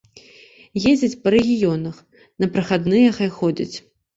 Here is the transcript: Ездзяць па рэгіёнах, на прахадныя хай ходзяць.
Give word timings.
Ездзяць 0.91 1.19
па 1.27 1.35
рэгіёнах, 1.35 2.01
на 2.45 2.51
прахадныя 2.57 3.15
хай 3.19 3.29
ходзяць. 3.41 3.75